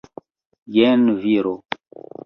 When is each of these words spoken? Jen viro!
Jen 0.79 1.05
viro! 1.27 1.57